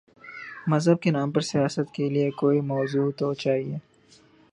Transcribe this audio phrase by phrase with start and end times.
[0.67, 3.77] مذہب کے نام پر سیاست کے لیے کوئی موضوع تو چاہیے۔